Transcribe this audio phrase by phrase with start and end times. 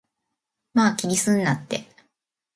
[0.73, 1.85] まぁ、気にすんなって